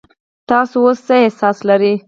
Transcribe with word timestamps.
تاسو 0.49 0.77
اوس 0.85 0.99
څه 1.07 1.13
احساس 1.25 1.57
لرئ؟ 1.67 1.93